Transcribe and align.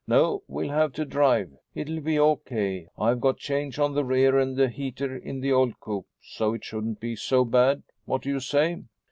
No, 0.07 0.41
we'll 0.47 0.71
have 0.71 0.93
to 0.93 1.05
drive. 1.05 1.51
It'll 1.75 1.99
be 1.99 2.17
okay. 2.19 2.87
I've 2.97 3.21
got 3.21 3.37
chains 3.37 3.77
on 3.77 3.93
the 3.93 4.03
rear 4.03 4.39
and 4.39 4.59
a 4.59 4.67
heater 4.67 5.15
in 5.15 5.41
the 5.41 5.51
old 5.53 5.79
coupe, 5.79 6.07
so 6.19 6.55
it 6.55 6.63
shouldn't 6.65 6.99
be 6.99 7.15
so 7.15 7.45
bad. 7.45 7.83
What 8.05 8.23
do 8.23 8.29
you 8.29 8.39
say?" 8.39 8.81